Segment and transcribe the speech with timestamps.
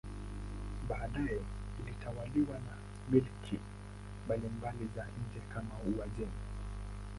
[0.89, 1.39] Baadaye
[1.79, 2.77] ilitawaliwa na
[3.09, 3.59] milki
[4.25, 6.31] mbalimbali za nje kama Uajemi.